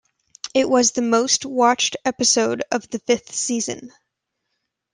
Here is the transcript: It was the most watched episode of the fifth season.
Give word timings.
It 0.55 0.67
was 0.67 0.93
the 0.93 1.03
most 1.03 1.45
watched 1.45 1.95
episode 2.05 2.63
of 2.71 2.89
the 2.89 2.97
fifth 2.97 3.35
season. 3.35 3.91